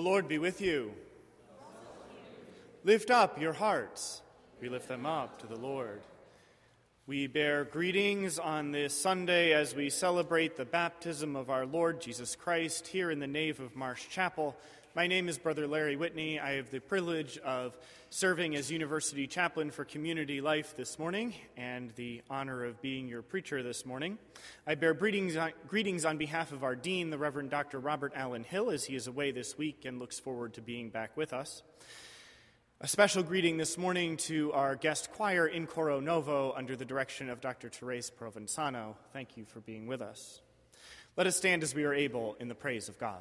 [0.00, 0.92] The Lord be with you.
[2.84, 4.22] Lift up your hearts.
[4.58, 6.00] We lift them up to the Lord.
[7.06, 12.34] We bear greetings on this Sunday as we celebrate the baptism of our Lord Jesus
[12.34, 14.56] Christ here in the nave of Marsh Chapel.
[14.92, 16.40] My name is Brother Larry Whitney.
[16.40, 17.78] I have the privilege of
[18.10, 23.22] serving as University Chaplain for Community Life this morning and the honor of being your
[23.22, 24.18] preacher this morning.
[24.66, 27.78] I bear greetings on, greetings on behalf of our Dean, the Reverend Dr.
[27.78, 31.16] Robert Allen Hill, as he is away this week and looks forward to being back
[31.16, 31.62] with us.
[32.80, 37.30] A special greeting this morning to our guest choir in Choro Novo under the direction
[37.30, 37.68] of Dr.
[37.68, 38.96] Therese Provenzano.
[39.12, 40.40] Thank you for being with us.
[41.16, 43.20] Let us stand as we are able in the praise of God.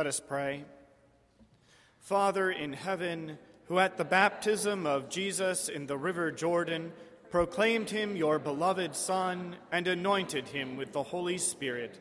[0.00, 0.64] Let us pray.
[1.98, 6.94] Father in heaven, who at the baptism of Jesus in the river Jordan
[7.30, 12.00] proclaimed him your beloved Son and anointed him with the Holy Spirit,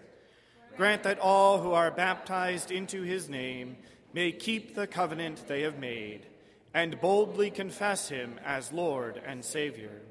[0.78, 3.76] grant that all who are baptized into his name
[4.14, 6.26] may keep the covenant they have made
[6.74, 10.02] and boldly confess him as Lord and Savior,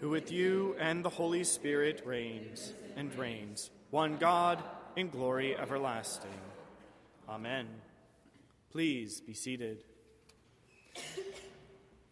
[0.00, 4.62] who with you and the Holy Spirit reigns and reigns, one God
[4.94, 6.28] in glory everlasting.
[7.28, 7.66] Amen.
[8.70, 9.84] Please be seated.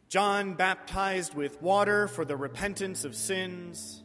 [0.09, 4.03] John baptized with water for the repentance of sins.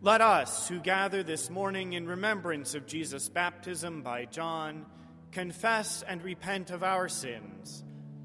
[0.00, 4.86] Let us, who gather this morning in remembrance of Jesus' baptism by John,
[5.30, 7.84] confess and repent of our sins,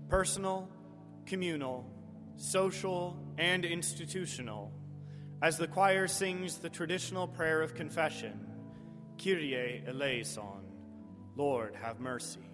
[0.09, 0.69] personal,
[1.25, 1.85] communal,
[2.38, 4.71] social, and institutional,
[5.41, 8.45] as the choir sings the traditional prayer of confession,
[9.17, 10.61] Kyrie eleison,
[11.35, 12.50] Lord have mercy.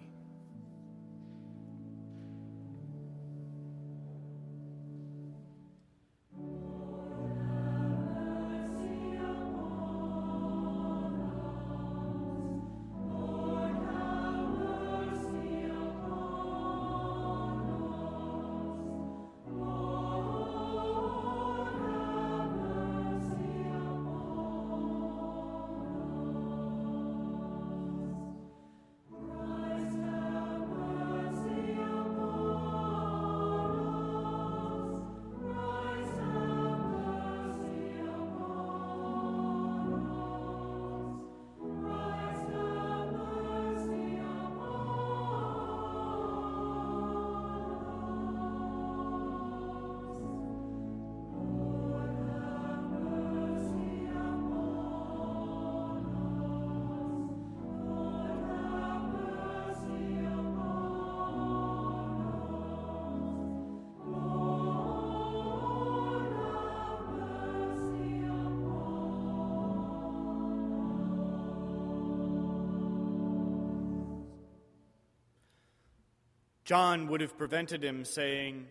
[76.68, 78.66] John would have prevented him, saying,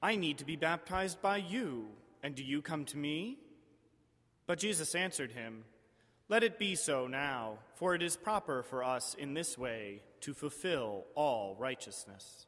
[0.00, 1.88] I need to be baptized by you,
[2.22, 3.36] and do you come to me?
[4.46, 5.64] But Jesus answered him,
[6.30, 10.32] Let it be so now, for it is proper for us in this way to
[10.32, 12.46] fulfill all righteousness.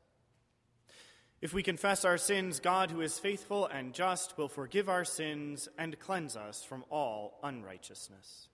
[1.43, 5.69] If we confess our sins, God, who is faithful and just, will forgive our sins
[5.77, 8.49] and cleanse us from all unrighteousness.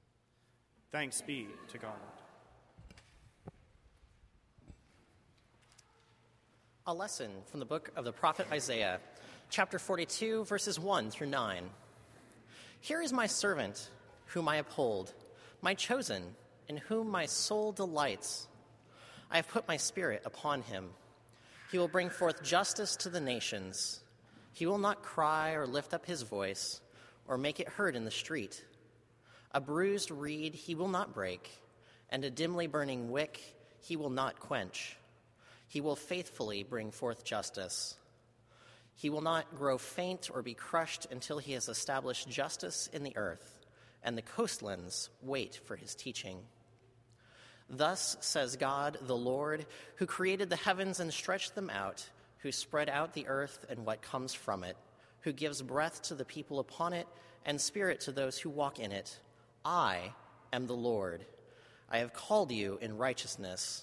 [0.91, 2.24] Thanks be to God.
[6.87, 9.01] A lesson from the book of the prophet Isaiah,
[9.49, 11.71] chapter 42, verses 1 through 9.
[12.81, 13.89] Here is my servant,
[14.27, 15.15] whom I uphold,
[15.63, 16.35] my chosen,
[16.69, 18.49] in whom my soul delights.
[19.31, 20.91] I have put my spirit upon him.
[21.73, 24.01] He will bring forth justice to the nations.
[24.53, 26.83] He will not cry or lift up his voice
[27.27, 28.63] or make it heard in the street.
[29.53, 31.51] A bruised reed he will not break,
[32.11, 33.41] and a dimly burning wick
[33.81, 34.99] he will not quench
[35.75, 37.97] he will faithfully bring forth justice.
[38.95, 43.17] He will not grow faint or be crushed until he has established justice in the
[43.17, 43.59] earth,
[44.05, 46.39] and the coastlands wait for his teaching.
[47.69, 49.67] Thus says God, the Lord,
[49.97, 54.01] who created the heavens and stretched them out, who spread out the earth and what
[54.01, 54.77] comes from it,
[55.23, 57.09] who gives breath to the people upon it
[57.45, 59.19] and spirit to those who walk in it.
[59.65, 60.13] I
[60.53, 61.27] am the Lord.
[61.91, 63.83] I have called you in righteousness.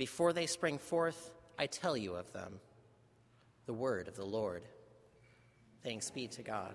[0.00, 2.58] Before they spring forth, I tell you of them.
[3.66, 4.62] The word of the Lord.
[5.82, 6.74] Thanks be to God.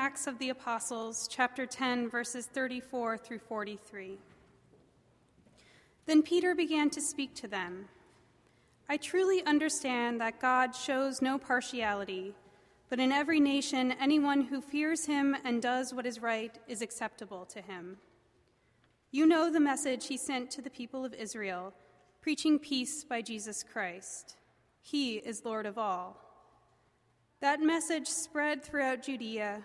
[0.00, 4.16] Acts of the Apostles, chapter 10, verses 34 through 43.
[6.06, 7.88] Then Peter began to speak to them.
[8.88, 12.32] I truly understand that God shows no partiality,
[12.88, 17.44] but in every nation, anyone who fears him and does what is right is acceptable
[17.46, 17.96] to him.
[19.10, 21.74] You know the message he sent to the people of Israel,
[22.20, 24.36] preaching peace by Jesus Christ.
[24.80, 26.16] He is Lord of all.
[27.40, 29.64] That message spread throughout Judea,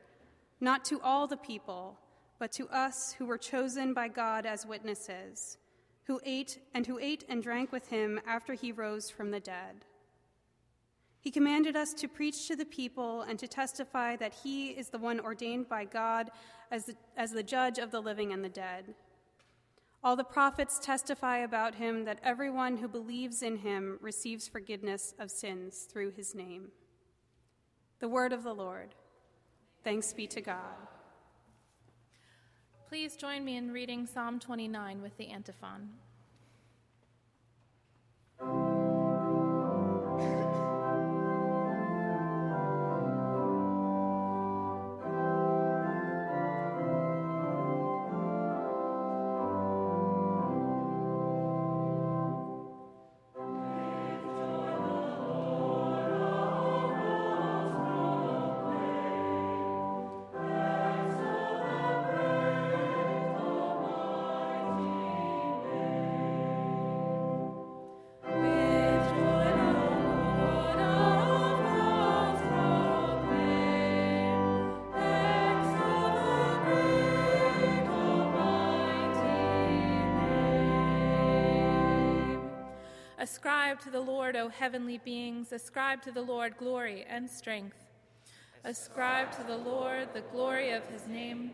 [0.61, 1.97] not to all the people,
[2.39, 5.57] but to us who were chosen by God as witnesses,
[6.05, 9.85] who ate and who ate and drank with him after he rose from the dead.
[11.19, 14.97] He commanded us to preach to the people and to testify that he is the
[14.97, 16.31] one ordained by God
[16.71, 18.95] as the, as the judge of the living and the dead.
[20.03, 25.29] All the prophets testify about him that everyone who believes in him receives forgiveness of
[25.29, 26.69] sins through his name.
[27.99, 28.95] The word of the Lord.
[29.83, 30.75] Thanks be to God.
[32.87, 35.89] Please join me in reading Psalm 29 with the antiphon.
[83.21, 87.77] Ascribe to the Lord, O heavenly beings, ascribe to the Lord glory and strength.
[88.63, 91.51] Ascribe to the Lord the glory of his name.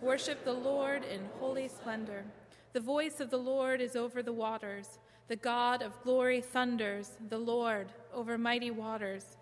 [0.00, 2.24] Worship the Lord in holy splendor.
[2.72, 5.00] The voice of the Lord is over the waters.
[5.26, 9.38] The God of glory thunders, the Lord over mighty waters.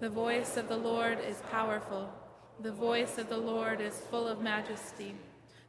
[0.00, 2.10] The voice of the Lord is powerful.
[2.62, 5.14] The voice of the Lord is full of majesty.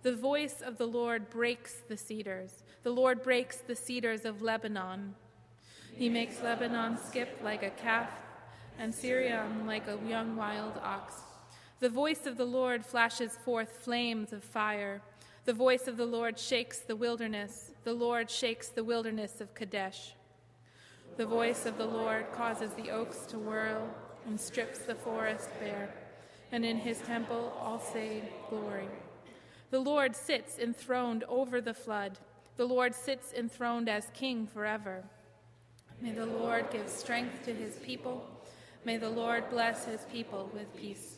[0.03, 2.63] The voice of the Lord breaks the cedars.
[2.87, 5.13] The Lord breaks the cedars of Lebanon.
[5.93, 8.09] He makes Lebanon skip like a calf,
[8.79, 11.15] and Sirion like a young wild ox.
[11.81, 15.01] The voice of the Lord flashes forth flames of fire.
[15.43, 17.71] The voice of the Lord shakes the wilderness.
[17.83, 20.13] The Lord shakes the wilderness of Kadesh.
[21.17, 23.93] The voice of the Lord causes the oaks to whirl
[24.25, 25.93] and strips the forest bare.
[26.53, 28.87] And in his temple all say, Glory.
[29.71, 32.19] The Lord sits enthroned over the flood.
[32.57, 35.03] The Lord sits enthroned as king forever.
[36.01, 38.27] May the Lord give strength to his people.
[38.83, 41.17] May the Lord bless his people with peace.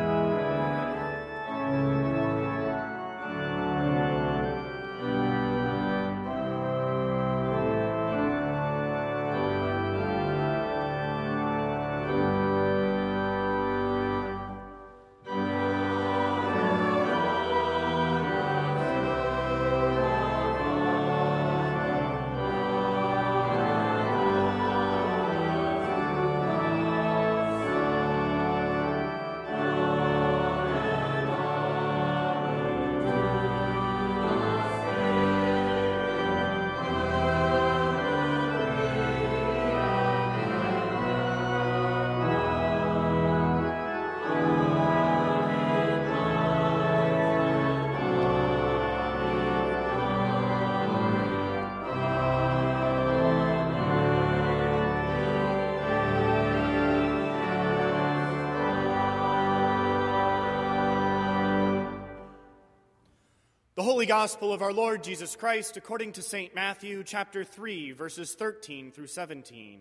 [63.81, 66.53] The Holy Gospel of our Lord Jesus Christ according to St.
[66.53, 69.79] Matthew, chapter 3, verses 13 through 17.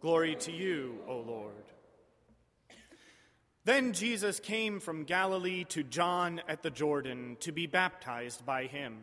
[0.00, 1.52] Glory to you, O Lord.
[3.66, 8.96] Then Jesus came from Galilee to John at the Jordan to be baptized by him.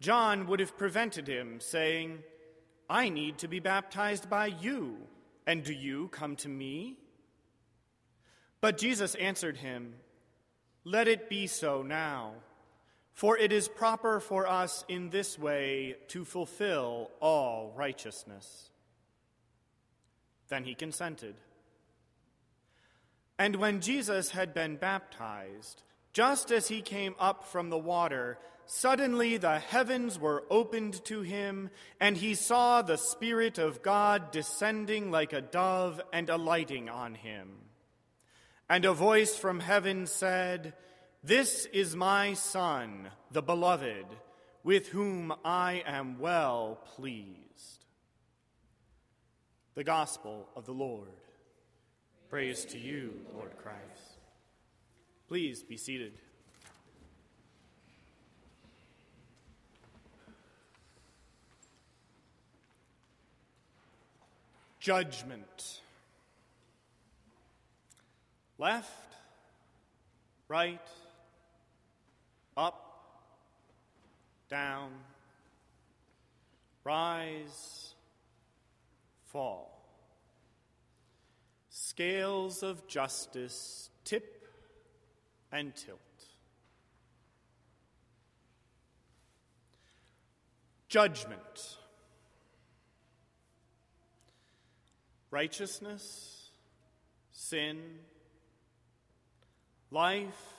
[0.00, 2.24] John would have prevented him, saying,
[2.90, 4.96] I need to be baptized by you,
[5.46, 6.96] and do you come to me?
[8.60, 9.94] But Jesus answered him,
[10.84, 12.32] let it be so now,
[13.12, 18.70] for it is proper for us in this way to fulfill all righteousness.
[20.48, 21.34] Then he consented.
[23.38, 29.36] And when Jesus had been baptized, just as he came up from the water, suddenly
[29.36, 35.32] the heavens were opened to him, and he saw the Spirit of God descending like
[35.32, 37.48] a dove and alighting on him.
[38.72, 40.72] And a voice from heaven said,
[41.22, 44.06] This is my Son, the Beloved,
[44.64, 47.84] with whom I am well pleased.
[49.74, 51.10] The Gospel of the Lord.
[52.30, 54.16] Praise to you, Lord Christ.
[55.28, 56.14] Please be seated.
[64.80, 65.82] Judgment
[68.62, 69.16] left,
[70.46, 70.88] right,
[72.56, 72.78] up,
[74.48, 74.92] down,
[76.84, 77.94] rise,
[79.32, 79.84] fall.
[81.70, 84.46] Scales of justice tip
[85.50, 85.98] and tilt.
[90.88, 91.78] Judgment.
[95.32, 96.50] Righteousness,
[97.32, 97.78] sin,
[99.92, 100.54] life,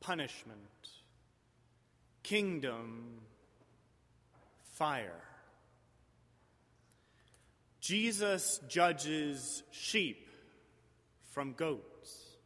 [0.00, 0.58] punishment,
[2.22, 3.20] kingdom,
[4.74, 5.22] fire.
[7.80, 10.28] Jesus judges sheep
[11.30, 12.36] from goats.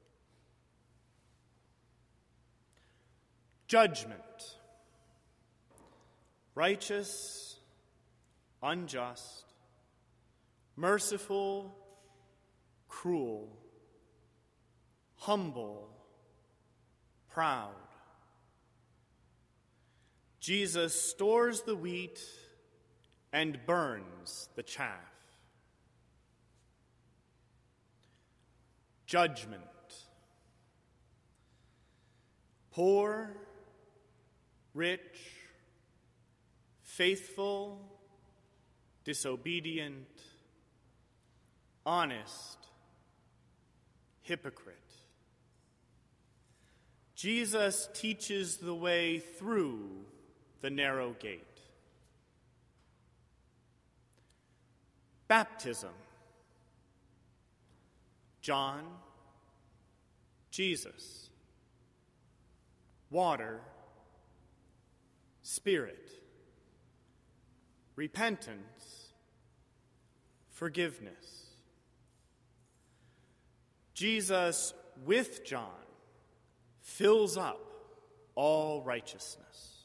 [3.66, 4.20] Judgment.
[6.54, 7.56] Righteous,
[8.62, 9.44] unjust,
[10.76, 11.74] merciful,
[12.88, 13.57] cruel
[15.18, 15.88] humble,
[17.30, 17.74] proud.
[20.40, 22.20] Jesus stores the wheat
[23.32, 25.12] and burns the chaff.
[29.06, 29.62] Judgment.
[32.70, 33.30] Poor,
[34.72, 35.00] rich,
[36.82, 37.80] faithful,
[39.04, 40.06] disobedient,
[41.84, 42.58] honest,
[44.22, 44.87] hypocrite.
[47.18, 49.88] Jesus teaches the way through
[50.60, 51.42] the narrow gate.
[55.26, 55.90] Baptism.
[58.40, 58.84] John,
[60.52, 61.28] Jesus.
[63.10, 63.62] Water,
[65.42, 66.12] Spirit.
[67.96, 69.08] Repentance,
[70.52, 71.46] forgiveness.
[73.92, 74.72] Jesus
[75.04, 75.87] with John
[76.88, 77.60] fills up
[78.34, 79.84] all righteousness.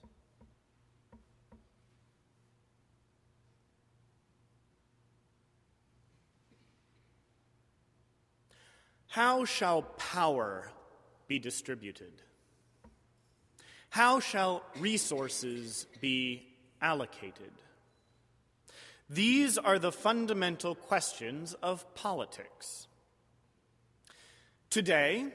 [9.07, 10.71] How shall power
[11.27, 12.23] be distributed?
[13.89, 16.47] How shall resources be
[16.81, 17.51] allocated?
[19.09, 22.87] These are the fundamental questions of politics.
[24.71, 25.27] Today,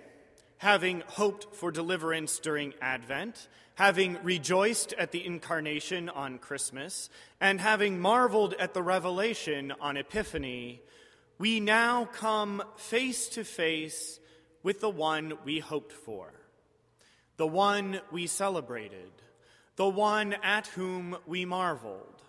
[0.58, 7.08] having hoped for deliverance during Advent, having rejoiced at the incarnation on Christmas,
[7.40, 10.82] and having marveled at the revelation on Epiphany,
[11.38, 14.18] we now come face to face
[14.62, 16.32] with the one we hoped for,
[17.36, 19.12] the one we celebrated,
[19.76, 22.22] the one at whom we marveled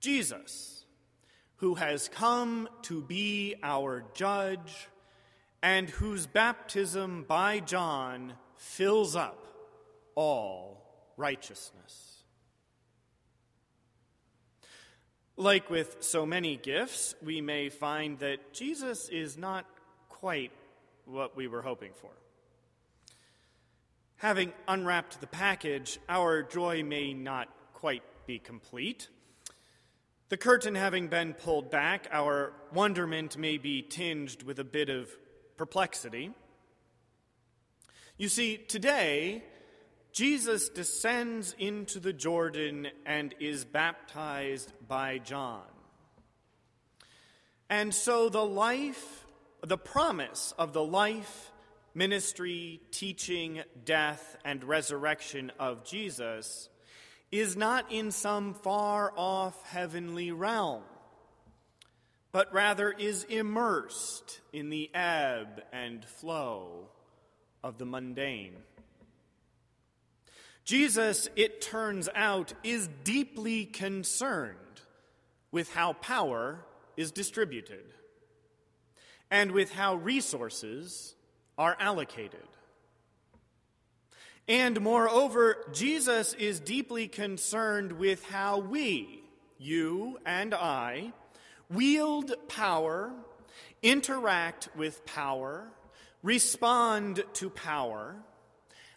[0.00, 0.86] Jesus,
[1.56, 4.88] who has come to be our judge
[5.62, 9.46] and whose baptism by John fills up
[10.14, 10.82] all
[11.16, 12.22] righteousness.
[15.36, 19.66] Like with so many gifts, we may find that Jesus is not
[20.08, 20.52] quite
[21.06, 22.10] what we were hoping for.
[24.16, 29.08] Having unwrapped the package, our joy may not quite be complete.
[30.28, 35.08] The curtain having been pulled back, our wonderment may be tinged with a bit of
[35.60, 36.30] perplexity.
[38.16, 39.44] You see, today,
[40.10, 45.66] Jesus descends into the Jordan and is baptized by John.
[47.68, 49.26] And so the life,
[49.62, 51.52] the promise of the life,
[51.94, 56.70] ministry, teaching, death, and resurrection of Jesus
[57.30, 60.84] is not in some far off heavenly realm,
[62.32, 66.88] but rather is immersed in the ebb and flow
[67.62, 68.56] of the mundane.
[70.64, 74.56] Jesus, it turns out, is deeply concerned
[75.50, 76.64] with how power
[76.96, 77.84] is distributed
[79.30, 81.14] and with how resources
[81.58, 82.46] are allocated.
[84.46, 89.22] And moreover, Jesus is deeply concerned with how we,
[89.58, 91.12] you and I,
[91.70, 93.12] wield power,
[93.82, 95.68] interact with power,
[96.22, 98.16] respond to power,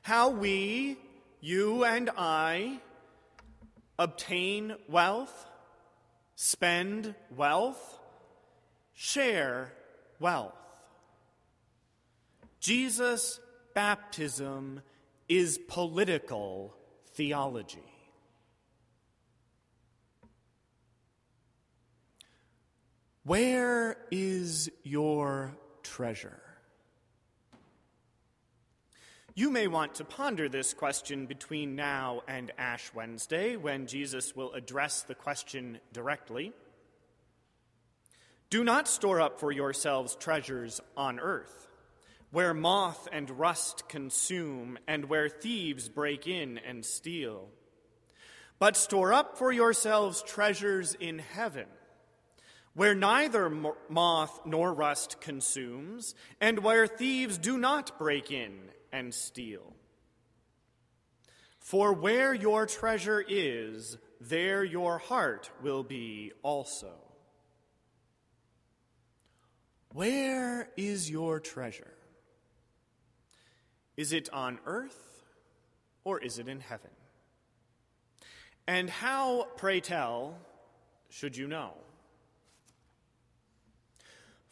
[0.01, 0.97] how we,
[1.39, 2.79] you and I,
[3.97, 5.45] obtain wealth,
[6.36, 7.99] spend wealth,
[8.93, 9.71] share
[10.19, 10.53] wealth.
[12.59, 13.39] Jesus'
[13.73, 14.81] baptism
[15.29, 16.73] is political
[17.13, 17.92] theology.
[23.25, 26.41] Where is your treasure?
[29.33, 34.51] You may want to ponder this question between now and Ash Wednesday, when Jesus will
[34.51, 36.51] address the question directly.
[38.49, 41.69] Do not store up for yourselves treasures on earth,
[42.29, 47.47] where moth and rust consume, and where thieves break in and steal.
[48.59, 51.67] But store up for yourselves treasures in heaven,
[52.75, 53.49] where neither
[53.89, 58.53] moth nor rust consumes, and where thieves do not break in
[58.91, 59.73] and steal.
[61.59, 66.93] For where your treasure is, there your heart will be also.
[69.93, 71.93] Where is your treasure?
[73.95, 75.23] Is it on earth
[76.03, 76.89] or is it in heaven?
[78.67, 80.38] And how, pray tell,
[81.09, 81.73] should you know?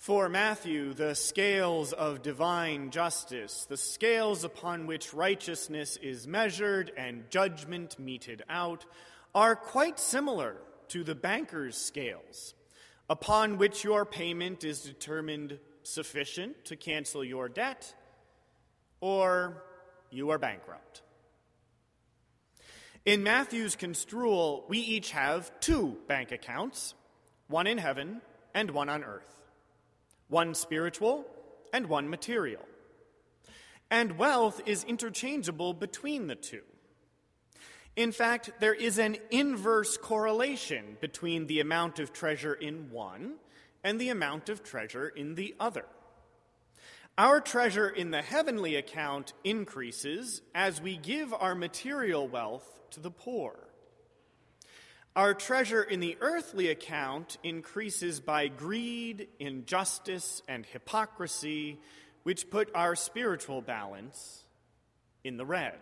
[0.01, 7.29] For Matthew, the scales of divine justice, the scales upon which righteousness is measured and
[7.29, 8.83] judgment meted out,
[9.35, 10.55] are quite similar
[10.87, 12.55] to the banker's scales,
[13.11, 17.93] upon which your payment is determined sufficient to cancel your debt,
[19.01, 19.63] or
[20.09, 21.03] you are bankrupt.
[23.05, 26.95] In Matthew's construal, we each have two bank accounts,
[27.47, 28.23] one in heaven
[28.55, 29.40] and one on earth
[30.31, 31.25] one spiritual
[31.73, 32.65] and one material.
[33.91, 36.61] And wealth is interchangeable between the two.
[37.97, 43.33] In fact, there is an inverse correlation between the amount of treasure in one
[43.83, 45.85] and the amount of treasure in the other.
[47.17, 53.11] Our treasure in the heavenly account increases as we give our material wealth to the
[53.11, 53.59] poor.
[55.15, 61.79] Our treasure in the earthly account increases by greed, injustice, and hypocrisy,
[62.23, 64.45] which put our spiritual balance
[65.23, 65.77] in the red.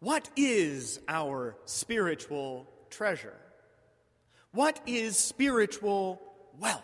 [0.00, 3.36] What is our spiritual treasure?
[4.52, 6.20] What is spiritual
[6.58, 6.82] wealth?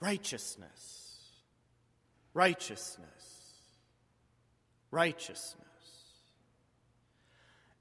[0.00, 1.16] Righteousness.
[2.32, 3.06] Righteousness.
[4.90, 5.67] Righteousness.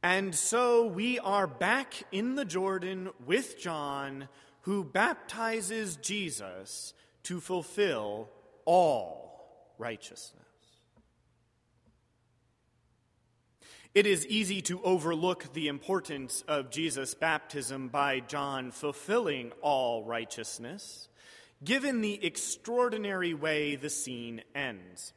[0.10, 4.30] And so we are back in the Jordan with John,
[4.62, 6.93] who baptizes Jesus
[7.24, 8.30] to fulfill
[8.63, 10.46] all righteousness.
[13.93, 21.10] It is easy to overlook the importance of Jesus' baptism by John fulfilling all righteousness,
[21.62, 25.12] given the extraordinary way the scene ends.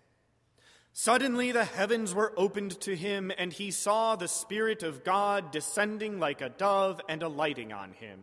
[0.92, 6.18] Suddenly the heavens were opened to him, and he saw the Spirit of God descending
[6.18, 8.20] like a dove and alighting on him.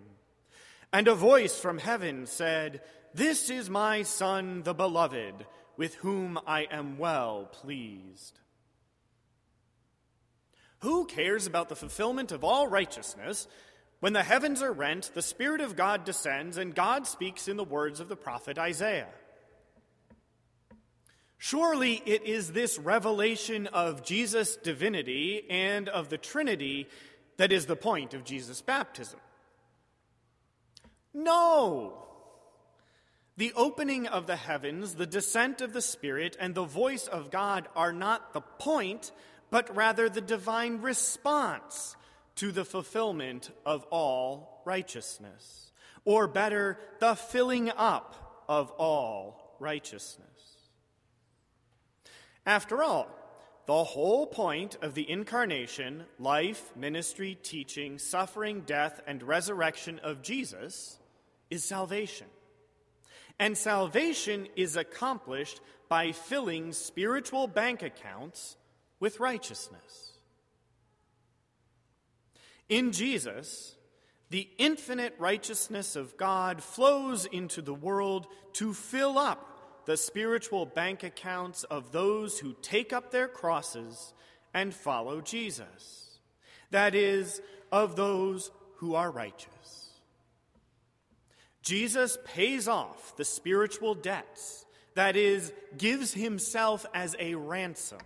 [0.91, 2.81] And a voice from heaven said,
[3.13, 5.45] This is my Son, the Beloved,
[5.77, 8.39] with whom I am well pleased.
[10.79, 13.47] Who cares about the fulfillment of all righteousness?
[13.99, 17.63] When the heavens are rent, the Spirit of God descends, and God speaks in the
[17.63, 19.07] words of the prophet Isaiah.
[21.37, 26.87] Surely it is this revelation of Jesus' divinity and of the Trinity
[27.37, 29.19] that is the point of Jesus' baptism.
[31.13, 32.03] No!
[33.37, 37.67] The opening of the heavens, the descent of the Spirit, and the voice of God
[37.75, 39.11] are not the point,
[39.51, 41.95] but rather the divine response
[42.37, 45.71] to the fulfillment of all righteousness.
[46.03, 50.36] Or better, the filling up of all righteousness.
[52.47, 53.09] After all,
[53.65, 60.97] the whole point of the incarnation, life, ministry, teaching, suffering, death, and resurrection of Jesus
[61.49, 62.27] is salvation.
[63.37, 68.55] And salvation is accomplished by filling spiritual bank accounts
[69.01, 70.13] with righteousness.
[72.69, 73.75] In Jesus,
[74.29, 79.56] the infinite righteousness of God flows into the world to fill up
[79.87, 84.13] the spiritual bank accounts of those who take up their crosses
[84.53, 86.19] and follow Jesus.
[86.71, 89.91] That is, of those who are righteous.
[91.61, 97.99] Jesus pays off the spiritual debts, that is, gives himself as a ransom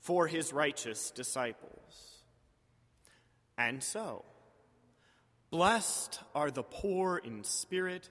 [0.00, 2.18] for his righteous disciples.
[3.56, 4.26] And so,
[5.50, 8.10] blessed are the poor in spirit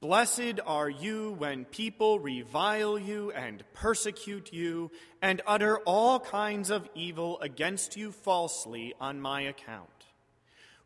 [0.00, 6.88] Blessed are you when people revile you and persecute you and utter all kinds of
[6.94, 9.88] evil against you falsely on my account.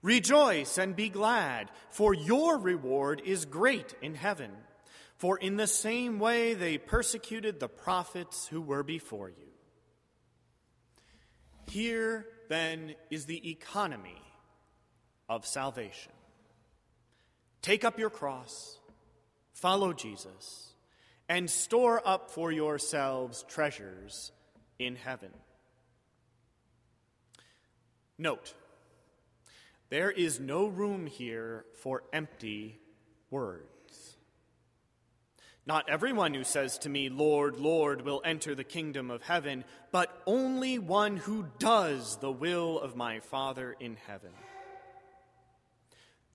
[0.01, 4.51] Rejoice and be glad, for your reward is great in heaven.
[5.19, 9.53] For in the same way they persecuted the prophets who were before you.
[11.69, 14.21] Here, then, is the economy
[15.29, 16.13] of salvation.
[17.61, 18.79] Take up your cross
[19.63, 20.75] follow Jesus,
[21.29, 24.33] and store up for yourselves treasures
[24.81, 25.31] in heaven.
[28.19, 28.55] Note,
[29.89, 32.81] there is no room here for empty
[33.31, 34.17] words.
[35.65, 40.11] Not everyone who says to me, Lord, Lord, will enter the kingdom of heaven, but
[40.27, 44.33] only one who does the will of my Father in heaven.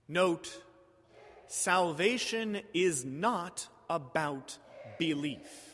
[0.08, 0.50] Note,
[1.48, 4.58] salvation is not about
[4.98, 5.68] belief.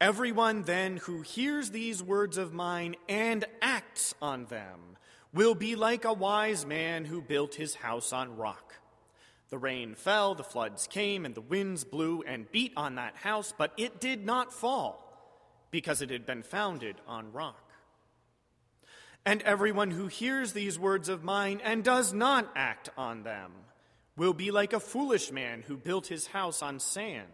[0.00, 4.96] Everyone then who hears these words of mine and acts on them
[5.32, 8.74] will be like a wise man who built his house on rock.
[9.50, 13.52] The rain fell, the floods came, and the winds blew and beat on that house,
[13.56, 15.00] but it did not fall
[15.70, 17.63] because it had been founded on rock.
[19.26, 23.52] And everyone who hears these words of mine and does not act on them
[24.16, 27.28] will be like a foolish man who built his house on sand.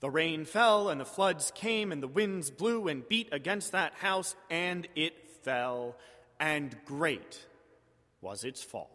[0.00, 3.94] The rain fell, and the floods came, and the winds blew and beat against that
[3.94, 5.96] house, and it fell,
[6.38, 7.44] and great
[8.20, 8.90] was its fall.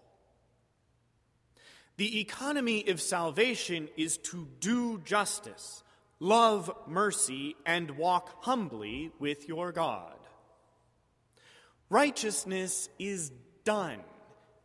[1.98, 5.84] The economy of salvation is to do justice,
[6.20, 10.21] love mercy, and walk humbly with your God.
[11.92, 13.34] Righteousness is
[13.66, 14.00] done,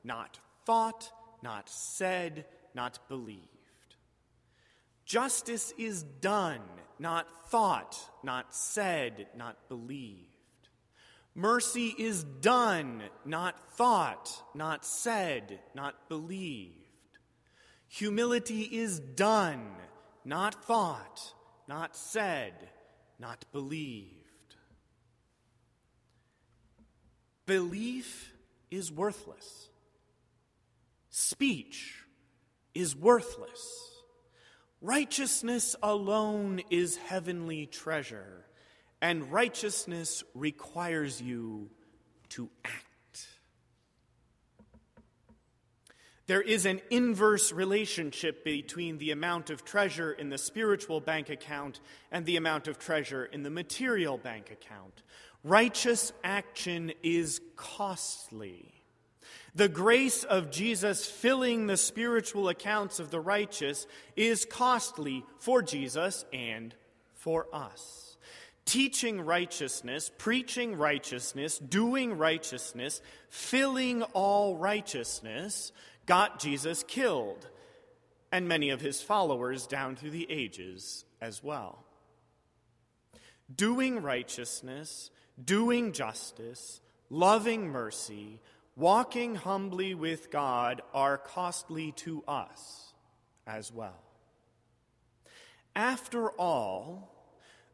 [0.05, 1.11] not thought,
[1.43, 3.43] not said, not believed.
[5.05, 6.61] Justice is done,
[7.01, 10.29] not thought, not said, not believed.
[11.35, 16.75] Mercy is done, not thought, not said, not believed.
[17.89, 19.67] Humility is done,
[20.25, 21.35] not thought,
[21.67, 22.55] not said,
[23.19, 24.26] not believed.
[27.47, 28.33] Belief
[28.71, 29.69] is worthless.
[31.11, 32.05] Speech
[32.75, 33.91] is worthless.
[34.83, 38.45] Righteousness alone is heavenly treasure,
[39.01, 41.71] and righteousness requires you
[42.31, 42.86] to act.
[46.27, 51.81] There is an inverse relationship between the amount of treasure in the spiritual bank account
[52.11, 55.03] and the amount of treasure in the material bank account.
[55.45, 58.73] Righteous action is costly.
[59.55, 66.25] The grace of Jesus filling the spiritual accounts of the righteous is costly for Jesus
[66.33, 66.75] and
[67.15, 68.17] for us.
[68.65, 73.01] Teaching righteousness, preaching righteousness, doing righteousness,
[73.31, 75.71] filling all righteousness
[76.07, 77.49] got Jesus killed,
[78.33, 81.85] and many of his followers down through the ages as well.
[83.55, 85.11] Doing righteousness,
[85.43, 86.81] doing justice,
[87.11, 88.41] loving mercy,
[88.75, 92.93] walking humbly with God are costly to us
[93.47, 94.03] as well.
[95.75, 97.13] After all,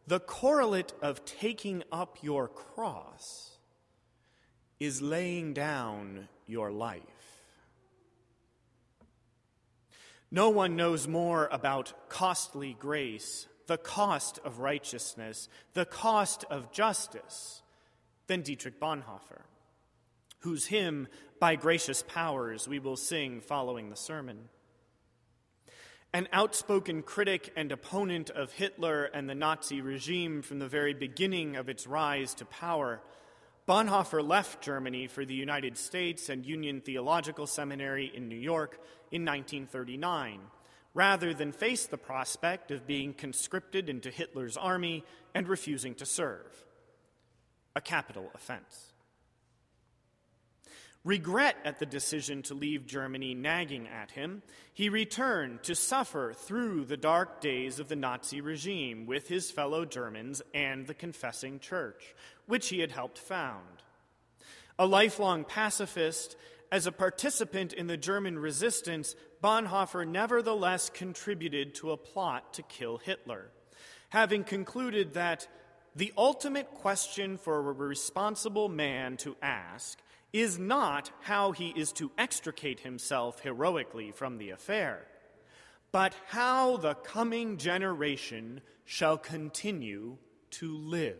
[0.07, 3.57] the correlate of taking up your cross
[4.80, 7.22] is laying down your life.
[10.33, 17.62] No one knows more about costly grace, the cost of righteousness, the cost of justice
[18.26, 19.43] than Dietrich Bonhoeffer
[20.43, 21.09] whose hymn,
[21.39, 24.49] By Gracious Powers, we will sing following the sermon.
[26.12, 31.57] An outspoken critic and opponent of Hitler and the Nazi regime from the very beginning
[31.57, 33.01] of its rise to power,
[33.69, 38.81] Bonhoeffer left Germany for the United States and Union Theological Seminary in New York
[39.13, 40.41] in 1939,
[40.95, 46.65] rather than face the prospect of being conscripted into Hitler's army and refusing to serve.
[47.77, 48.91] A capital offense.
[51.05, 54.42] Regret at the decision to leave Germany nagging at him,
[54.72, 59.84] he returned to suffer through the dark days of the Nazi regime with his fellow
[59.84, 62.14] Germans and the confessing church,
[62.46, 63.82] which he had helped found.
[64.78, 66.36] A lifelong pacifist,
[66.70, 72.98] as a participant in the German resistance, Bonhoeffer nevertheless contributed to a plot to kill
[72.98, 73.50] Hitler,
[74.11, 75.48] having concluded that
[75.96, 79.98] the ultimate question for a responsible man to ask
[80.33, 85.07] is not how he is to extricate himself heroically from the affair,
[85.91, 90.16] but how the coming generation shall continue
[90.51, 91.16] to live.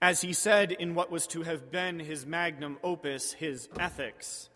[0.00, 4.48] As he said in what was to have been his magnum opus, his Ethics,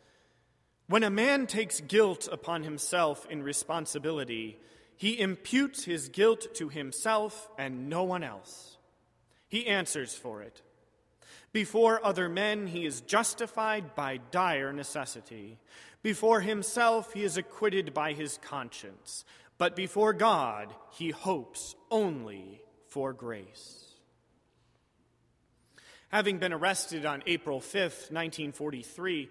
[0.88, 4.58] when a man takes guilt upon himself in responsibility,
[4.96, 8.76] he imputes his guilt to himself and no one else.
[9.48, 10.62] He answers for it.
[11.52, 15.58] Before other men, he is justified by dire necessity.
[16.02, 19.24] Before himself, he is acquitted by his conscience.
[19.58, 23.86] But before God, he hopes only for grace.
[26.10, 29.28] Having been arrested on April 5th, 1943,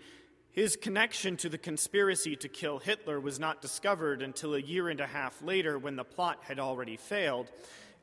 [0.52, 5.00] his connection to the conspiracy to kill Hitler was not discovered until a year and
[5.00, 7.52] a half later when the plot had already failed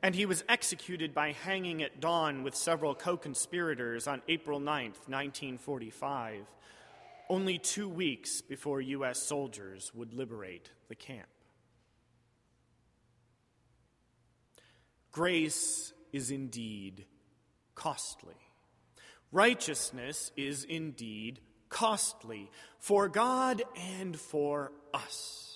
[0.03, 4.83] and he was executed by hanging at dawn with several co conspirators on April 9,
[5.07, 6.45] 1945,
[7.29, 9.17] only two weeks before U.S.
[9.17, 11.27] soldiers would liberate the camp.
[15.13, 17.05] Grace is indeed
[17.73, 18.35] costly.
[19.31, 21.39] Righteousness is indeed
[21.69, 23.63] costly for God
[23.97, 25.52] and for us.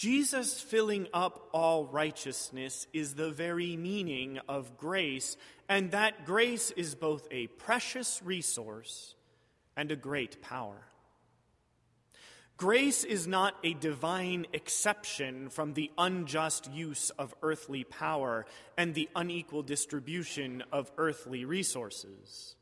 [0.00, 5.36] Jesus filling up all righteousness is the very meaning of grace,
[5.68, 9.14] and that grace is both a precious resource
[9.76, 10.86] and a great power.
[12.56, 18.46] Grace is not a divine exception from the unjust use of earthly power
[18.78, 22.56] and the unequal distribution of earthly resources.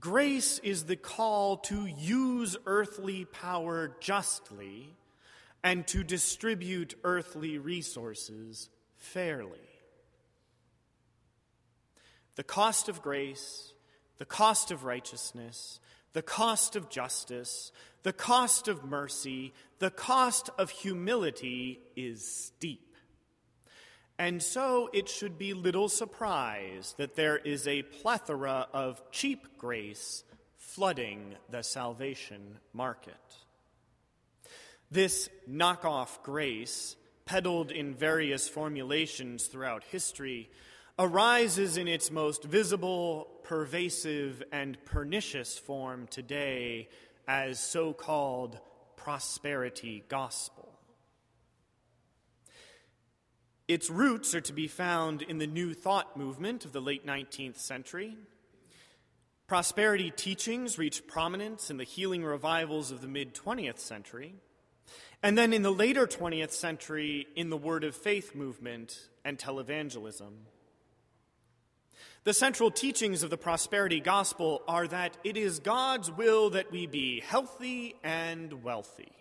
[0.00, 4.96] Grace is the call to use earthly power justly
[5.66, 9.68] and to distribute earthly resources fairly.
[12.36, 13.72] The cost of grace,
[14.18, 15.80] the cost of righteousness,
[16.12, 17.72] the cost of justice,
[18.04, 22.94] the cost of mercy, the cost of humility is steep.
[24.20, 30.22] And so it should be little surprise that there is a plethora of cheap grace
[30.58, 33.45] flooding the salvation market.
[34.90, 40.48] This knockoff grace, peddled in various formulations throughout history,
[40.98, 46.88] arises in its most visible, pervasive, and pernicious form today
[47.26, 48.58] as so called
[48.96, 50.72] prosperity gospel.
[53.66, 57.58] Its roots are to be found in the New Thought movement of the late 19th
[57.58, 58.16] century.
[59.48, 64.36] Prosperity teachings reached prominence in the healing revivals of the mid 20th century.
[65.22, 70.32] And then in the later 20th century, in the Word of Faith movement and televangelism.
[72.24, 76.86] The central teachings of the prosperity gospel are that it is God's will that we
[76.86, 79.12] be healthy and wealthy.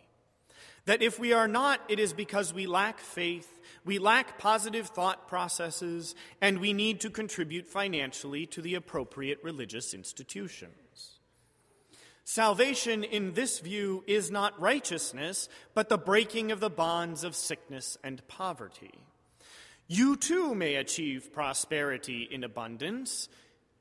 [0.86, 5.28] That if we are not, it is because we lack faith, we lack positive thought
[5.28, 10.85] processes, and we need to contribute financially to the appropriate religious institutions.
[12.28, 18.00] Salvation, in this view, is not righteousness, but the breaking of the bonds of sickness
[18.04, 18.96] and poverty.
[19.88, 23.30] You too may achieve prosperity in abundance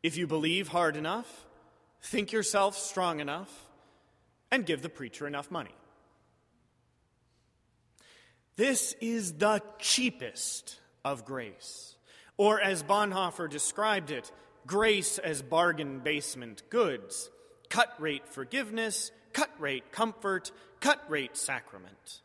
[0.03, 1.47] if you believe hard enough,
[2.03, 3.51] think yourself strong enough,
[4.51, 5.75] and give the preacher enough money.
[8.57, 11.97] This is the cheapest of grace.
[12.37, 14.31] Or, as Bonhoeffer described it,
[14.67, 17.31] grace as bargain basement goods,
[17.75, 22.21] cut rate forgiveness, cut rate comfort, cut rate sacrament.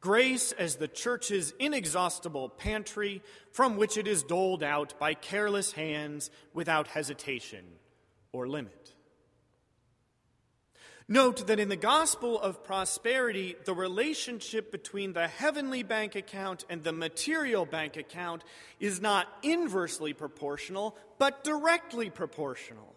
[0.00, 3.22] Grace as the church's inexhaustible pantry
[3.52, 7.62] from which it is doled out by careless hands without hesitation
[8.32, 8.94] or limit.
[11.08, 16.82] Note that in the gospel of prosperity, the relationship between the heavenly bank account and
[16.82, 18.44] the material bank account
[18.80, 22.96] is not inversely proportional, but directly proportional.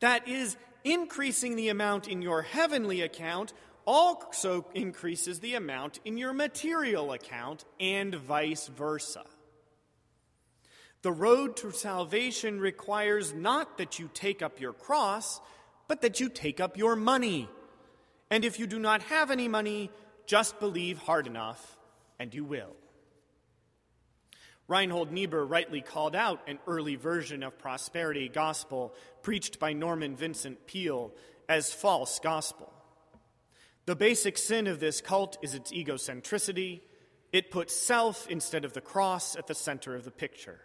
[0.00, 3.52] That is, increasing the amount in your heavenly account
[3.84, 9.24] also increases the amount in your material account and vice versa.
[11.02, 15.40] The road to salvation requires not that you take up your cross,
[15.88, 17.48] but that you take up your money.
[18.30, 19.90] And if you do not have any money,
[20.26, 21.76] just believe hard enough,
[22.20, 22.76] and you will.
[24.68, 30.66] Reinhold Niebuhr rightly called out an early version of prosperity gospel preached by Norman Vincent
[30.66, 31.12] Peale
[31.48, 32.72] as false gospel.
[33.86, 36.82] The basic sin of this cult is its egocentricity.
[37.32, 40.60] It puts self instead of the cross at the center of the picture.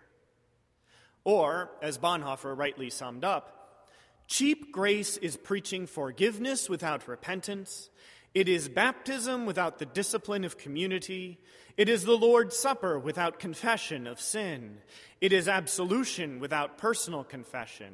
[1.23, 3.87] Or, as Bonhoeffer rightly summed up,
[4.27, 7.89] cheap grace is preaching forgiveness without repentance.
[8.33, 11.39] It is baptism without the discipline of community.
[11.75, 14.77] It is the Lord's Supper without confession of sin.
[15.19, 17.93] It is absolution without personal confession.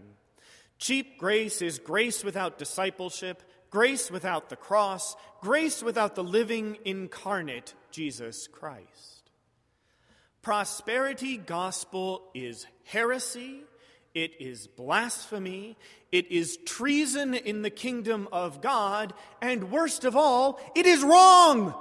[0.83, 7.73] Cheap grace is grace without discipleship, grace without the cross, grace without the living incarnate
[7.89, 9.31] Jesus Christ.
[10.41, 13.61] Prosperity gospel is heresy,
[14.13, 15.77] it is blasphemy,
[16.11, 21.73] it is treason in the kingdom of God, and worst of all, it is wrong.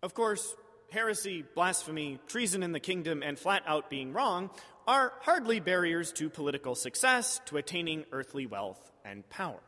[0.00, 0.54] Of course,
[0.94, 4.48] heresy, blasphemy, treason in the kingdom, and flat out being wrong
[4.86, 9.60] are hardly barriers to political success, to attaining earthly wealth and power.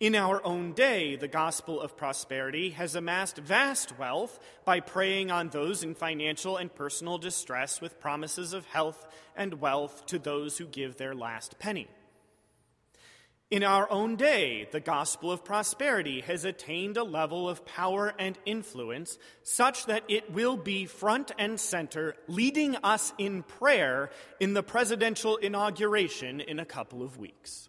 [0.00, 5.48] In our own day, the gospel of prosperity has amassed vast wealth by preying on
[5.48, 10.66] those in financial and personal distress with promises of health and wealth to those who
[10.66, 11.88] give their last penny.
[13.52, 18.38] In our own day, the gospel of prosperity has attained a level of power and
[18.46, 24.08] influence such that it will be front and center, leading us in prayer
[24.40, 27.68] in the presidential inauguration in a couple of weeks.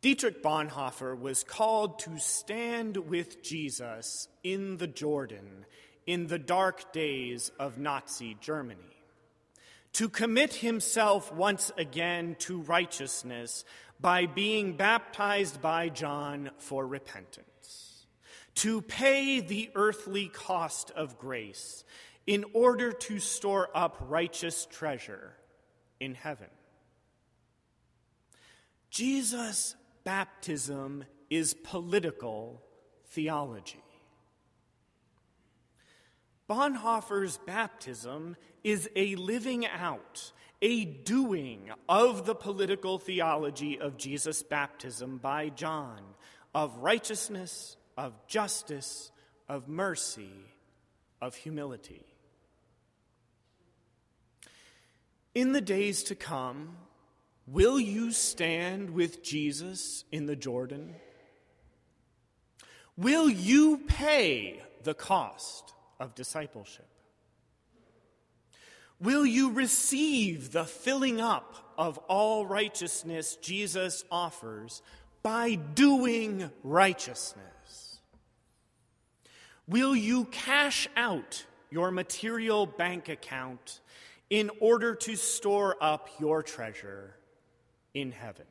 [0.00, 5.66] Dietrich Bonhoeffer was called to stand with Jesus in the Jordan
[6.04, 8.95] in the dark days of Nazi Germany
[9.94, 13.64] to commit himself once again to righteousness
[13.98, 18.06] by being baptized by John for repentance,
[18.56, 21.84] to pay the earthly cost of grace
[22.26, 25.34] in order to store up righteous treasure
[26.00, 26.48] in heaven.
[28.90, 32.62] Jesus' baptism is political
[33.08, 33.82] theology.
[36.48, 40.32] Bonhoeffer's baptism is a living out,
[40.62, 46.00] a doing of the political theology of Jesus' baptism by John
[46.56, 49.10] of righteousness, of justice,
[49.46, 50.32] of mercy,
[51.20, 52.02] of humility.
[55.34, 56.78] In the days to come,
[57.46, 60.94] will you stand with Jesus in the Jordan?
[62.96, 66.86] Will you pay the cost of discipleship?
[69.00, 74.80] Will you receive the filling up of all righteousness Jesus offers
[75.22, 78.00] by doing righteousness?
[79.68, 83.80] Will you cash out your material bank account
[84.30, 87.16] in order to store up your treasure
[87.92, 88.46] in heaven?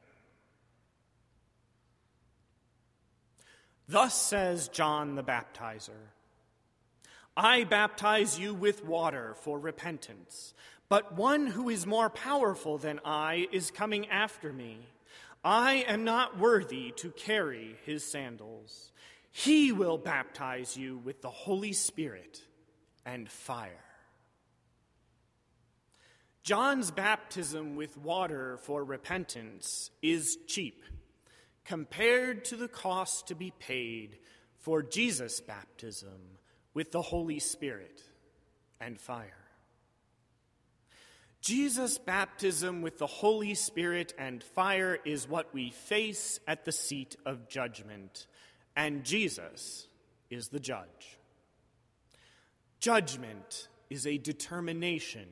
[3.88, 6.12] Thus says John the Baptizer
[7.38, 10.54] I baptize you with water for repentance,
[10.88, 14.78] but one who is more powerful than I is coming after me.
[15.44, 18.94] I am not worthy to carry his sandals.
[19.32, 22.42] He will baptize you with the Holy Spirit
[23.06, 23.84] and fire.
[26.42, 30.84] John's baptism with water for repentance is cheap
[31.66, 34.20] compared to the cost to be paid
[34.60, 36.35] for Jesus' baptism
[36.76, 38.04] with the Holy Spirit
[38.80, 39.46] and fire.
[41.42, 47.16] Jesus' baptism with the Holy Spirit and fire is what we face at the seat
[47.26, 48.28] of judgment,
[48.76, 49.88] and Jesus
[50.30, 51.18] is the judge.
[52.80, 55.28] Judgment is a determination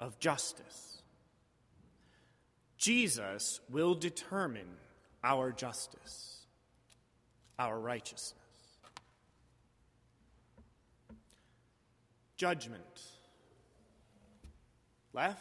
[0.00, 1.02] of justice.
[2.78, 4.76] Jesus will determine
[5.24, 6.46] our justice,
[7.58, 8.37] our righteousness.
[12.38, 13.02] Judgment.
[15.12, 15.40] Left,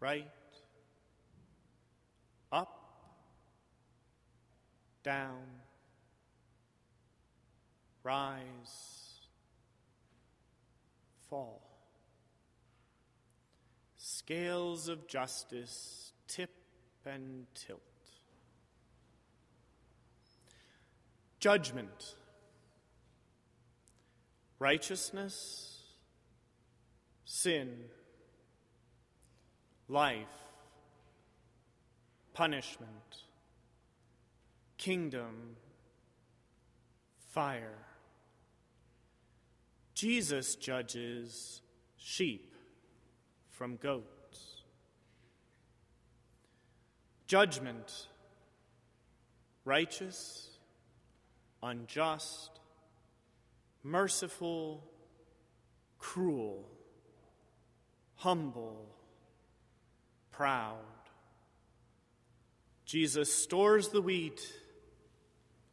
[0.00, 0.30] right,
[2.50, 2.80] up,
[5.04, 5.44] down,
[8.02, 9.20] rise,
[11.28, 11.60] fall.
[13.98, 16.50] Scales of justice tip
[17.04, 17.82] and tilt.
[21.40, 22.14] Judgment,
[24.58, 25.82] righteousness,
[27.24, 27.70] sin,
[29.88, 30.26] life,
[32.34, 33.24] punishment,
[34.76, 35.56] kingdom,
[37.28, 37.78] fire.
[39.94, 41.62] Jesus judges
[41.96, 42.54] sheep
[43.50, 44.18] from goats
[47.28, 48.08] judgment,
[49.66, 50.48] righteous,
[51.62, 52.57] unjust,
[53.90, 54.84] merciful,
[55.98, 56.68] cruel,
[58.16, 58.86] humble,
[60.30, 60.76] proud.
[62.84, 64.40] Jesus stores the wheat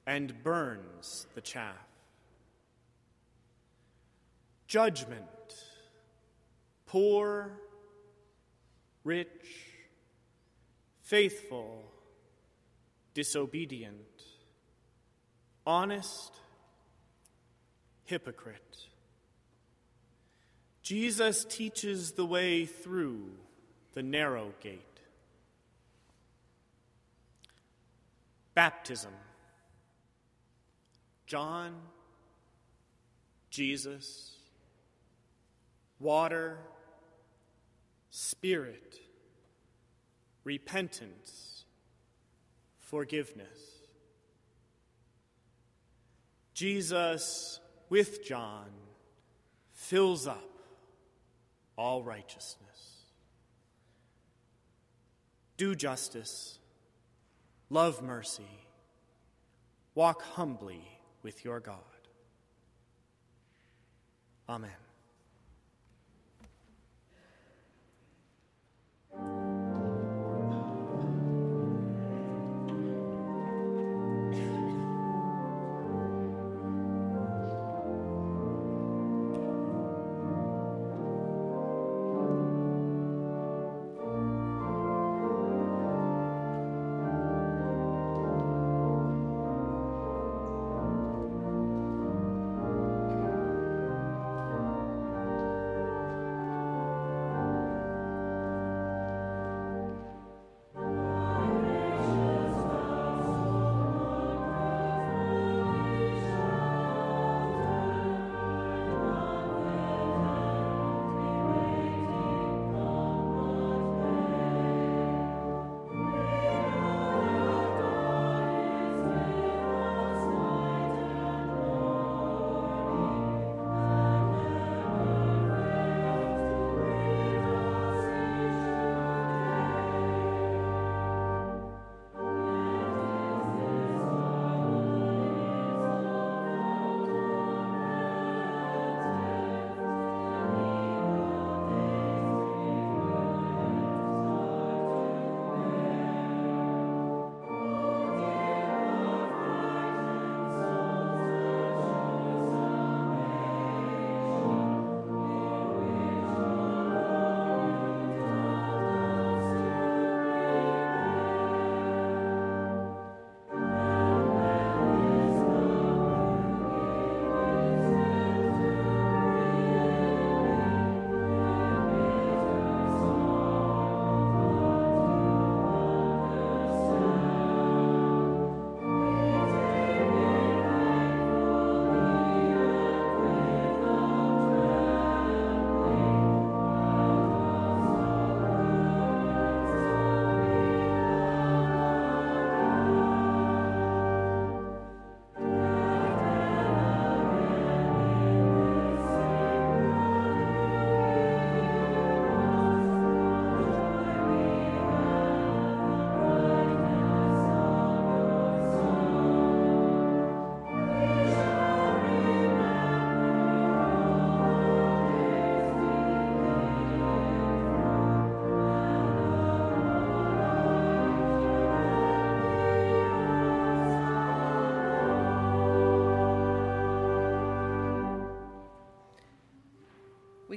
[0.06, 1.76] and burns the chaff.
[4.68, 5.24] Judgment,
[6.86, 7.52] poor,
[9.04, 9.30] rich,
[11.02, 11.84] faithful,
[13.14, 14.24] disobedient,
[15.66, 16.34] honest,
[18.06, 18.78] hypocrite.
[20.82, 23.32] Jesus teaches the way through
[23.94, 24.82] the narrow gate.
[28.54, 29.12] Baptism.
[31.26, 31.74] John,
[33.50, 34.36] Jesus,
[36.00, 36.60] water,
[38.12, 39.00] Spirit
[40.46, 41.66] repentance,
[42.78, 43.82] forgiveness.
[46.54, 47.60] Jesus,
[47.90, 48.70] with John,
[49.74, 50.50] fills up
[51.78, 52.62] all righteousness.
[55.58, 56.60] Do justice,
[57.70, 58.60] love mercy,
[59.94, 60.82] walk humbly
[61.24, 61.80] with your God.
[64.50, 64.85] Amen.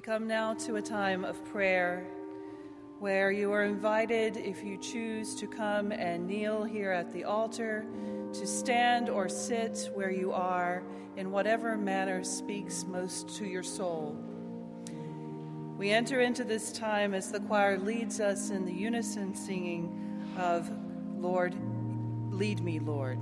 [0.08, 2.02] Come now to a time of prayer
[2.98, 7.84] where you are invited, if you choose, to come and kneel here at the altar,
[8.32, 10.82] to stand or sit where you are
[11.18, 14.16] in whatever manner speaks most to your soul.
[15.76, 20.70] We enter into this time as the choir leads us in the unison singing of
[21.18, 21.54] Lord,
[22.30, 23.18] lead me, Lord.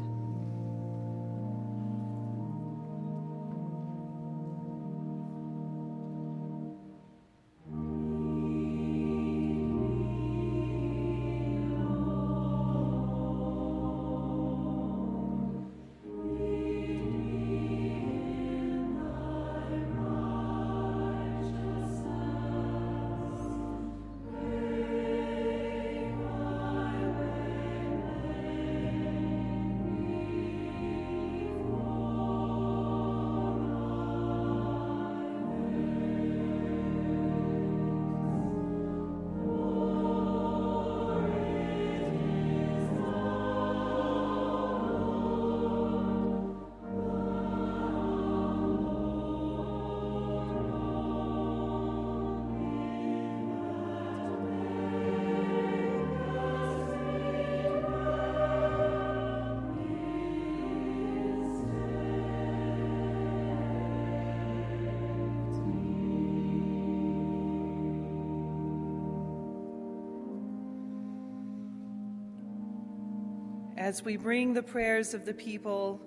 [73.77, 76.01] As we bring the prayers of the people,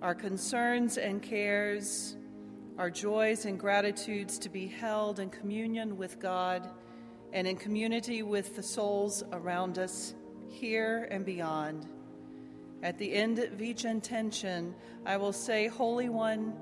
[0.00, 2.16] our concerns and cares,
[2.78, 6.68] our joys and gratitudes to be held in communion with God
[7.32, 10.14] and in community with the souls around us,
[10.48, 11.88] here and beyond.
[12.82, 14.74] At the end of each intention,
[15.06, 16.54] I will say, Holy One,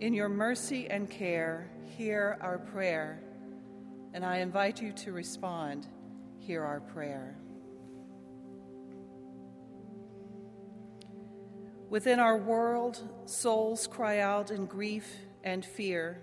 [0.00, 3.22] in your mercy and care, hear our prayer.
[4.14, 5.86] And I invite you to respond,
[6.38, 7.36] hear our prayer.
[11.92, 15.14] Within our world, souls cry out in grief
[15.44, 16.22] and fear.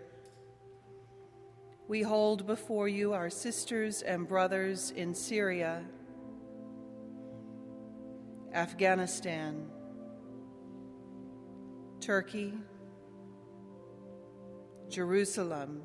[1.88, 5.84] We hold before you our sisters and brothers in Syria,
[8.52, 9.68] Afghanistan,
[12.02, 12.56] Turkey,
[14.90, 15.84] Jerusalem,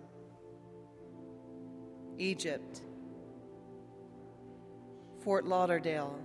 [2.16, 2.80] Egypt,
[5.22, 6.18] Fort Lauderdale,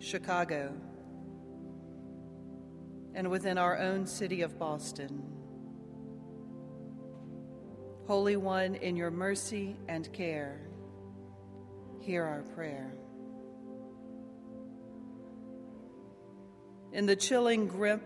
[0.00, 0.72] Chicago
[3.14, 5.22] and within our own city of Boston.
[8.06, 10.60] Holy One, in your mercy and care,
[12.00, 12.92] hear our prayer.
[16.92, 18.02] In the chilling grip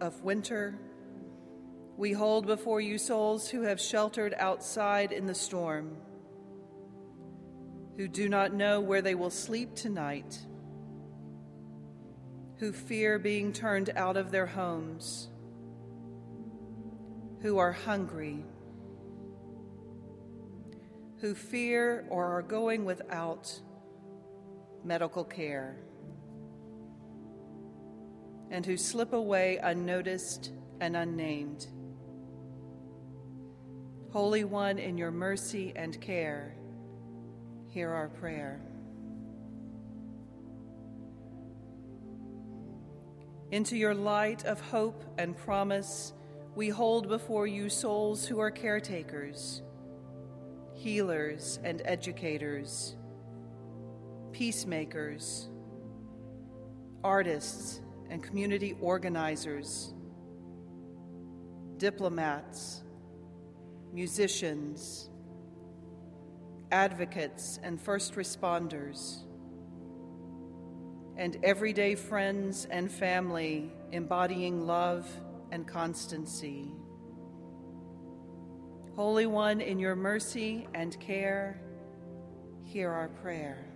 [0.00, 0.78] of winter,
[1.96, 5.96] we hold before you souls who have sheltered outside in the storm,
[7.96, 10.38] who do not know where they will sleep tonight
[12.58, 15.28] who fear being turned out of their homes,
[17.42, 18.44] who are hungry,
[21.20, 23.60] who fear or are going without
[24.84, 25.76] medical care,
[28.50, 31.66] and who slip away unnoticed and unnamed.
[34.12, 36.56] Holy One, in your mercy and care,
[37.68, 38.65] hear our prayer.
[43.56, 46.12] Into your light of hope and promise,
[46.54, 49.62] we hold before you souls who are caretakers,
[50.74, 52.96] healers and educators,
[54.30, 55.48] peacemakers,
[57.02, 57.80] artists
[58.10, 59.94] and community organizers,
[61.78, 62.82] diplomats,
[63.90, 65.08] musicians,
[66.70, 69.25] advocates, and first responders
[71.16, 75.08] and everyday friends and family embodying love
[75.50, 76.66] and constancy.
[78.94, 81.60] Holy One, in your mercy and care,
[82.64, 83.66] hear our prayer.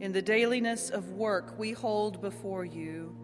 [0.00, 3.16] In the dailiness of work we hold before you,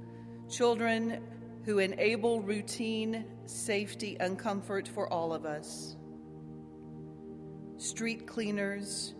[0.48, 1.20] children
[1.64, 5.96] who enable routine, safety, and comfort for all of us.
[7.76, 9.14] Street cleaners,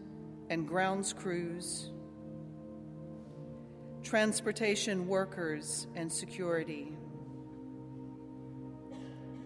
[0.50, 1.90] and grounds crews,
[4.02, 6.92] transportation workers and security,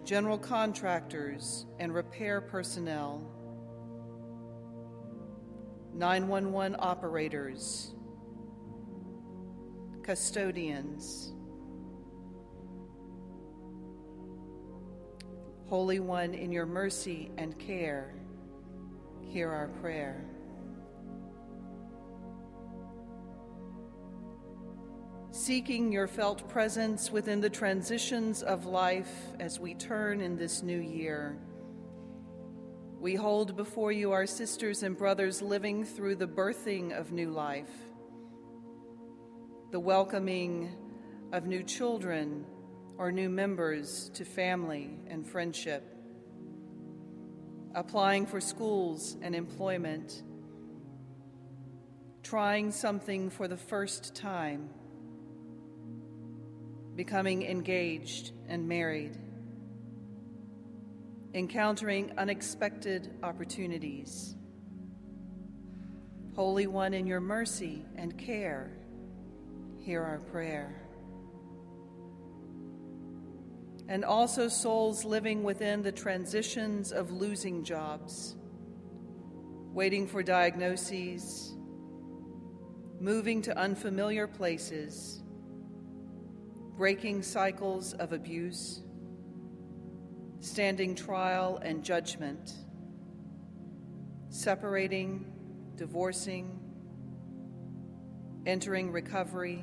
[0.05, 3.23] general contractors and repair personnel,
[5.95, 7.93] 911 operators,
[10.03, 11.33] custodians,
[15.73, 18.15] Holy One, in your mercy and care,
[19.23, 20.32] hear our prayer.
[25.35, 29.11] Seeking your felt presence within the transitions of life
[29.41, 31.39] as we turn in this new year,
[33.01, 37.71] we hold before you our sisters and brothers living through the birthing of new life,
[39.71, 40.77] the welcoming
[41.33, 42.45] of new children
[42.99, 45.97] or new members to family and friendship,
[47.75, 50.25] applying for schools and employment,
[52.23, 54.69] trying something for the first time,
[56.97, 59.17] becoming engaged and married,
[61.35, 64.37] encountering unexpected opportunities.
[66.35, 68.71] Holy One, in your mercy and care,
[69.79, 70.83] hear our prayer
[73.89, 78.37] and also souls living within the transitions of losing jobs,
[79.73, 81.55] waiting for diagnoses,
[83.01, 85.23] moving to unfamiliar places,
[86.83, 88.81] breaking cycles of abuse,
[90.41, 92.55] standing trial and judgment,
[94.31, 95.25] separating,
[95.77, 96.59] divorcing,
[98.47, 99.63] entering recovery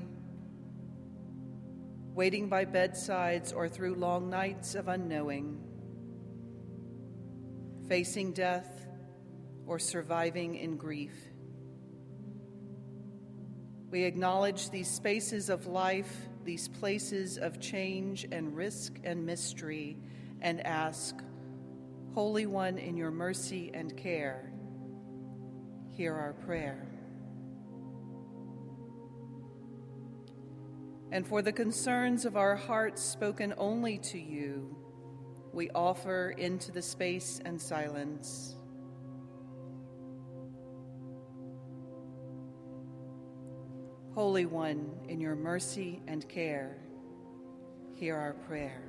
[2.13, 5.61] waiting by bedsides or through long nights of unknowing,
[7.89, 8.87] facing death
[9.67, 11.11] or surviving in grief.
[13.89, 19.97] We acknowledge these spaces of life, these places of change and risk and mystery,
[20.41, 21.15] and ask,
[22.13, 24.51] Holy One, in your mercy and care,
[25.91, 26.89] hear our prayer.
[31.11, 34.75] and for the concerns of our hearts spoken only to you,
[35.51, 38.55] we offer into the space and silence.
[44.19, 46.75] Holy One, in your mercy and care,
[47.95, 48.81] hear our prayer.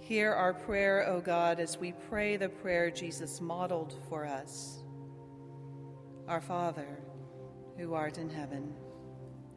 [0.00, 4.82] Hear our prayer, O God, as we pray the prayer Jesus modeled for us.
[6.28, 6.98] Our Father,
[7.76, 8.72] who art in heaven,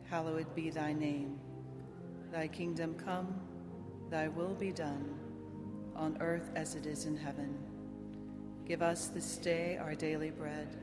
[0.09, 1.39] hallowed be thy name.
[2.33, 3.33] Thy kingdom come,
[4.09, 5.17] thy will be done,
[5.95, 7.57] on earth as it is in heaven.
[8.67, 10.82] Give us this day our daily bread,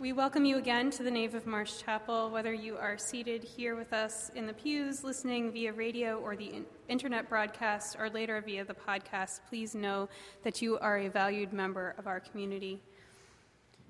[0.00, 3.74] We welcome you again to the nave of Marsh Chapel, whether you are seated here
[3.74, 8.64] with us in the pews, listening via radio or the internet broadcast, or later via
[8.64, 9.40] the podcast.
[9.48, 10.08] Please know
[10.44, 12.80] that you are a valued member of our community.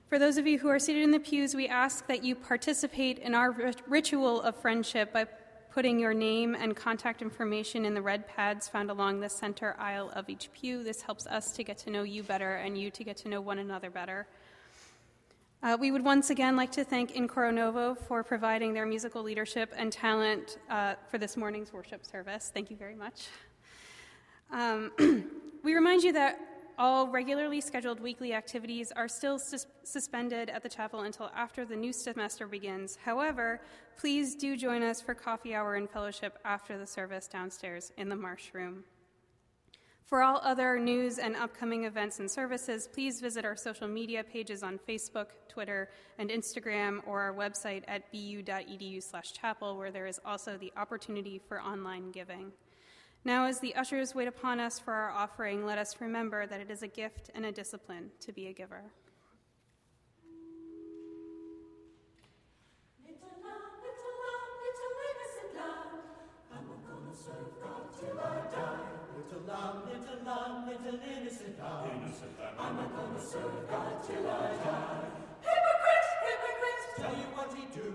[0.08, 3.18] For those of you who are seated in the pews, we ask that you participate
[3.18, 5.26] in our ritual of friendship by
[5.70, 10.10] putting your name and contact information in the red pads found along the center aisle
[10.14, 10.82] of each pew.
[10.82, 13.42] This helps us to get to know you better and you to get to know
[13.42, 14.26] one another better.
[15.60, 19.24] Uh, we would once again like to thank In Choro Novo for providing their musical
[19.24, 22.52] leadership and talent uh, for this morning's worship service.
[22.54, 23.26] Thank you very much.
[24.52, 24.92] Um,
[25.64, 26.38] we remind you that
[26.78, 31.74] all regularly scheduled weekly activities are still sus- suspended at the chapel until after the
[31.74, 32.96] new semester begins.
[33.04, 33.60] However,
[33.98, 38.16] please do join us for coffee hour and fellowship after the service downstairs in the
[38.16, 38.84] Marsh Room.
[40.08, 44.62] For all other news and upcoming events and services, please visit our social media pages
[44.62, 50.72] on Facebook, Twitter, and Instagram, or our website at bu.edu/chapel, where there is also the
[50.78, 52.52] opportunity for online giving.
[53.22, 56.70] Now, as the ushers wait upon us for our offering, let us remember that it
[56.70, 58.84] is a gift and a discipline to be a giver.
[72.68, 75.08] I'm not gonna serve God till I die.
[75.40, 77.88] Hypocrite, hypocrite, tell you what he do.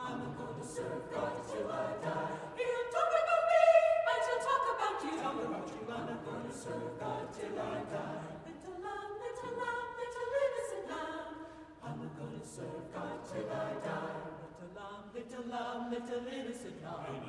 [0.00, 2.32] I'm not gonna serve God till I die.
[2.56, 3.60] He'll talk about me,
[4.08, 5.14] but he'll talk about you.
[5.20, 5.80] Talk about you.
[5.92, 8.24] I'm not gonna serve God till I die.
[8.48, 11.36] Little lamb, little lamb, little innocent lamb.
[11.84, 14.16] I'm not gonna serve God till I die.
[14.56, 17.20] Little lamb, little lamb, little innocent lamb.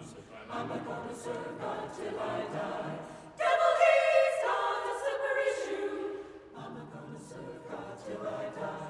[0.56, 2.96] I'm not gonna serve God till I die.
[3.36, 4.37] Devil, he's
[8.08, 8.87] to my right.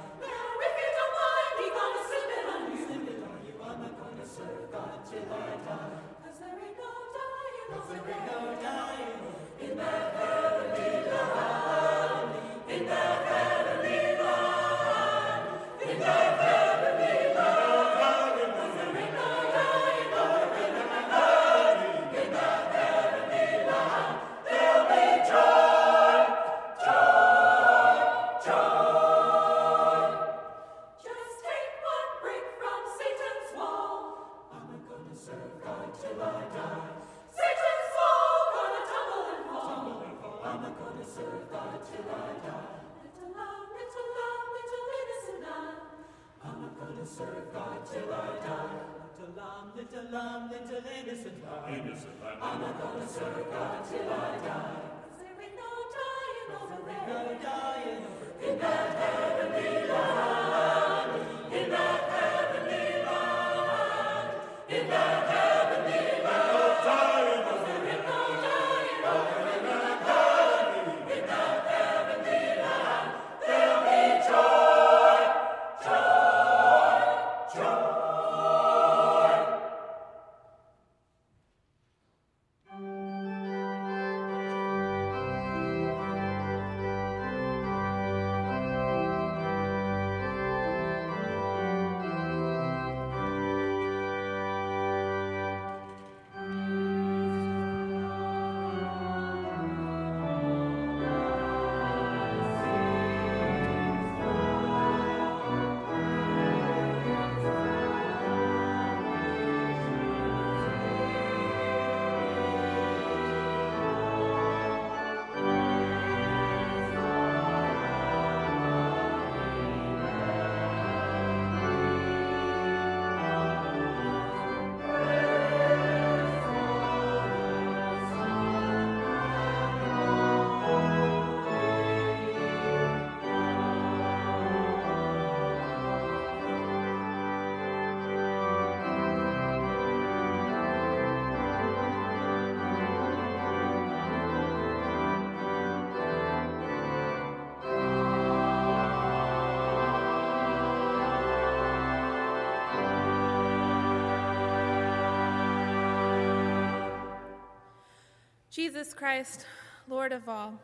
[158.57, 159.45] Jesus Christ,
[159.87, 160.59] Lord of all,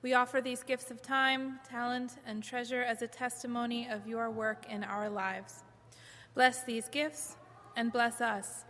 [0.00, 4.64] we offer these gifts of time, talent, and treasure as a testimony of your work
[4.70, 5.64] in our lives.
[6.36, 7.34] Bless these gifts
[7.74, 8.64] and bless us,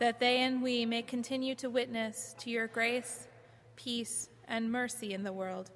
[0.00, 3.28] that they and we may continue to witness to your grace,
[3.76, 5.70] peace, and mercy in the world.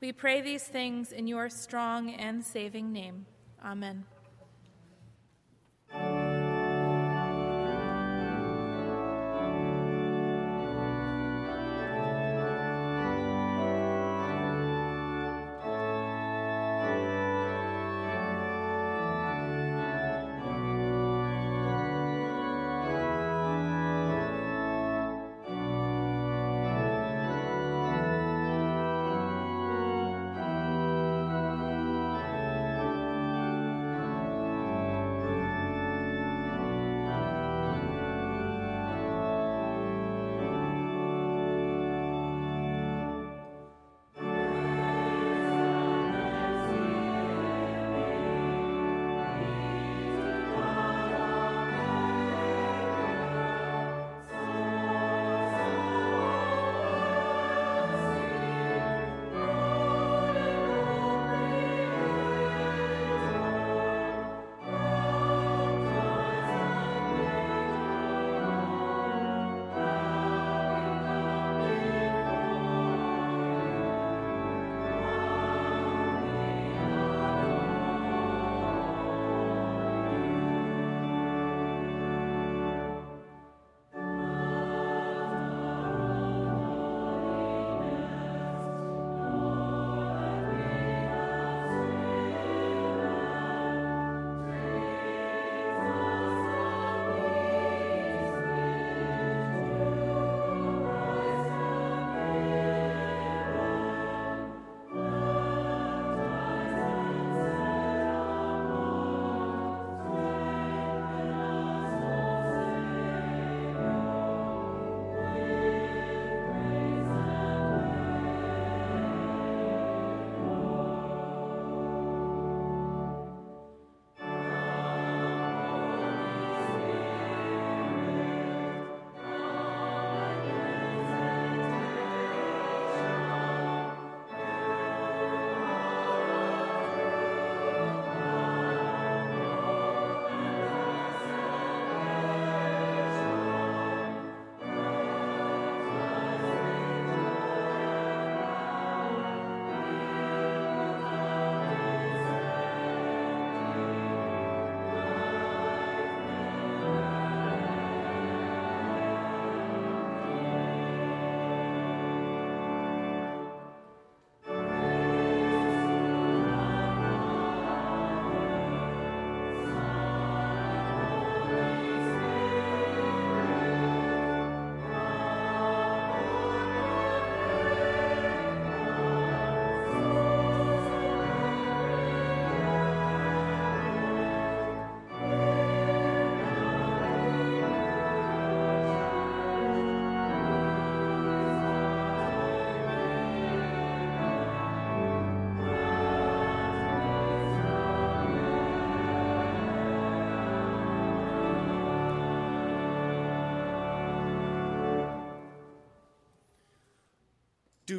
[0.00, 3.26] We pray these things in your strong and saving name.
[3.62, 4.06] Amen.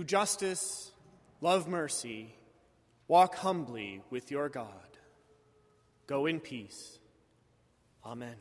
[0.02, 0.92] Do justice,
[1.42, 2.34] love mercy,
[3.08, 4.98] walk humbly with your God.
[6.08, 6.98] Go in peace.
[8.04, 8.36] Amen.